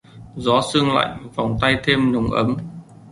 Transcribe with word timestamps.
Gió 0.35 0.61
sương 0.73 0.93
lạnh 0.95 1.29
vòng 1.35 1.57
tay 1.61 1.75
thêm 1.83 2.11
nồng 2.11 2.31
ấm 2.31 2.57